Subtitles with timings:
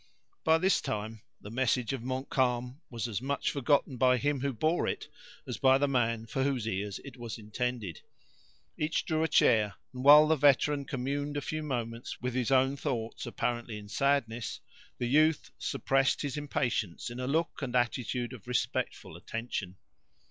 [0.43, 4.87] By this time, the message of Montcalm was as much forgotten by him who bore
[4.87, 5.07] it
[5.45, 8.01] as by the man for whose ears it was intended.
[8.79, 12.77] Each drew a chair, and while the veteran communed a few moments with his own
[12.77, 14.59] thoughts, apparently in sadness,
[14.97, 19.75] the youth suppressed his impatience in a look and attitude of respectful attention.